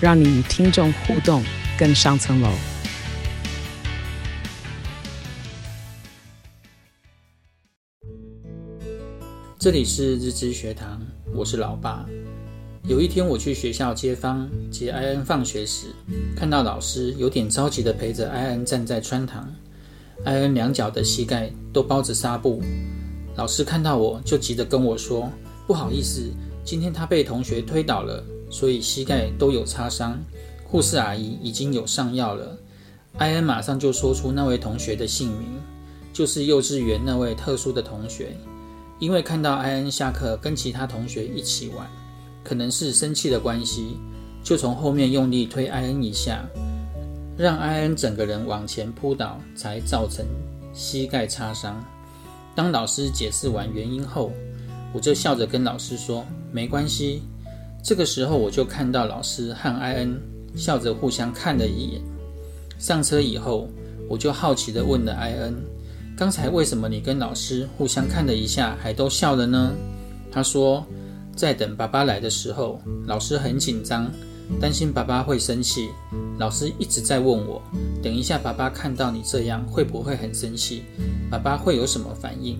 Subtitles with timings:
[0.00, 1.42] 让你与听众互动
[1.76, 2.48] 更上层楼。
[9.58, 11.02] 这里是日知学堂，
[11.34, 12.06] 我是老爸。
[12.84, 15.88] 有一天我去学校接方接艾恩放学时，
[16.36, 19.52] 看到老师有点着急地陪着艾恩站在穿堂，
[20.24, 22.62] 艾恩两脚的膝盖都包着纱布。
[23.34, 25.28] 老师看到我就急着跟我说
[25.66, 26.30] ：“不好意思，
[26.64, 30.18] 今天他被同学推倒了，所以膝盖都有擦伤。
[30.64, 32.56] 护士阿姨已经有上药了。”
[33.18, 35.48] 艾恩马上就说出那位同学的姓名，
[36.12, 38.36] 就是幼稚园那位特殊的同学。
[38.98, 41.86] 因为看到艾恩下课跟其他同学一起玩。
[42.44, 43.98] 可能是生气的关系，
[44.42, 46.48] 就从后面用力推艾恩一下，
[47.36, 50.24] 让艾恩整个人往前扑倒，才造成
[50.72, 51.84] 膝盖擦伤。
[52.54, 54.32] 当老师解释完原因后，
[54.94, 57.22] 我就笑着跟老师说：“没关系。”
[57.82, 60.20] 这个时候，我就看到老师和艾恩
[60.54, 62.02] 笑着互相看了一眼。
[62.78, 63.68] 上车以后，
[64.08, 65.54] 我就好奇地问了艾恩
[66.16, 69.74] ：“刚才为什么你跟老师互相看了一下，还都笑了呢？”
[70.30, 70.86] 他说。
[71.36, 74.10] 在等爸爸来的时候，老师很紧张，
[74.60, 75.88] 担心爸爸会生气。
[76.36, 77.62] 老师一直在问我
[78.02, 80.82] ：“等一下，爸爸看到你这样，会不会很生气？
[81.30, 82.58] 爸爸会有什么反应？”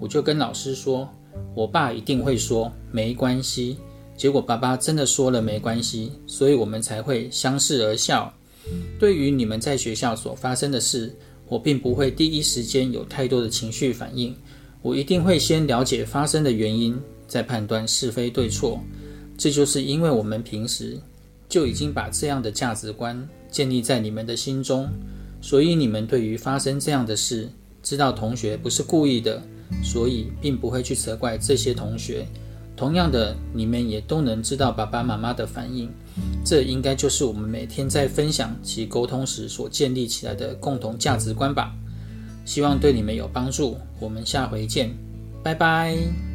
[0.00, 1.06] 我就跟老师说
[1.54, 3.76] ：“我爸一定会说没关系。”
[4.18, 8.30] 结果爸爸真的说了没关系，所以我们才会相视而笑。
[8.98, 11.16] 对于你们在学校所发生的事，
[11.48, 14.34] 我并不会第一时间有太多的情绪反应，
[14.82, 17.00] 我一定会先了解发生的原因。
[17.28, 18.80] 再判断是非对错，
[19.36, 20.98] 这就是因为我们平时
[21.46, 24.88] 就已经把这样的价值观建立在你们的心中，
[25.42, 27.46] 所以你们对于发生这样的事，
[27.82, 29.42] 知道同学不是故意的，
[29.84, 32.26] 所以并不会去责怪这些同学。
[32.78, 35.90] 同样的，你们也都能知道爸爸妈妈的反应，
[36.44, 41.74] 这应该就是我们每天在分享及沟通时所建立起来的共同价值观吧。
[42.44, 44.90] 希望对你们有帮助，我们下回见，
[45.42, 46.27] 拜拜。